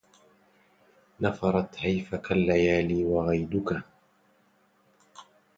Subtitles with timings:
[1.19, 3.83] نفرت هيفك الليالي وغيدك